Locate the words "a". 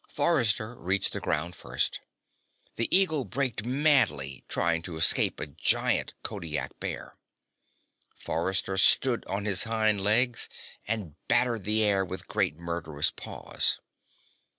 5.39-5.45